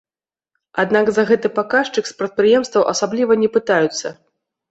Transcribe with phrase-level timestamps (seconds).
[0.83, 4.07] Аднак за гэты паказчык з прадпрыемстваў асабліва не пытаюцца.